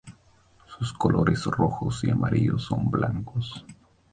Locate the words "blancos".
2.89-3.63